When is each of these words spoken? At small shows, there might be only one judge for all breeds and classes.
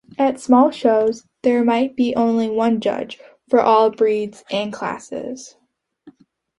At 0.17 0.39
small 0.39 0.71
shows, 0.71 1.27
there 1.43 1.63
might 1.63 1.95
be 1.95 2.15
only 2.15 2.49
one 2.49 2.79
judge 2.79 3.19
for 3.47 3.61
all 3.61 3.91
breeds 3.91 4.43
and 4.49 4.73
classes. 4.73 5.57